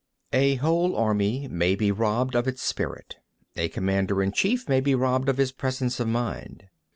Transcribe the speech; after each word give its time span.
27. 0.31 0.53
A 0.55 0.55
whole 0.63 0.95
army 0.95 1.47
may 1.47 1.75
be 1.75 1.91
robbed 1.91 2.33
of 2.33 2.47
its 2.47 2.63
spirit; 2.63 3.17
a 3.55 3.69
commander 3.69 4.23
in 4.23 4.31
chief 4.31 4.67
may 4.67 4.81
be 4.81 4.95
robbed 4.95 5.29
of 5.29 5.37
his 5.37 5.51
presence 5.51 5.99
of 5.99 6.07
mind. 6.07 6.63